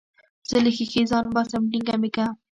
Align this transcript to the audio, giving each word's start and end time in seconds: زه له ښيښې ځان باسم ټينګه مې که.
زه 0.49 0.57
له 0.65 0.71
ښيښې 0.75 1.01
ځان 1.11 1.25
باسم 1.35 1.61
ټينګه 1.71 1.95
مې 2.01 2.09
که. 2.15 2.25